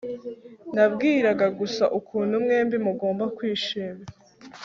[0.75, 4.03] Nabwiraga gusa ukuntu mwembi mugomba kwishima